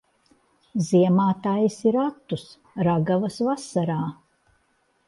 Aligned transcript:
Ziemā 0.87 1.27
taisi 1.43 1.93
ratus, 1.99 2.47
ragavas 2.89 3.39
vasarā. 3.51 4.01